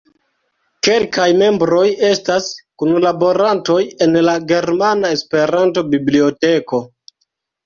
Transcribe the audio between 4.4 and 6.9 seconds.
Germana Esperanto-Biblioteko.